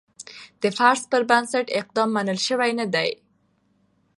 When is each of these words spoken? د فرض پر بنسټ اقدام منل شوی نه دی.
د 0.61 0.63
فرض 0.77 1.01
پر 1.11 1.21
بنسټ 1.29 1.67
اقدام 1.79 2.09
منل 2.15 2.39
شوی 2.47 2.71
نه 2.79 2.85
دی. 2.93 3.09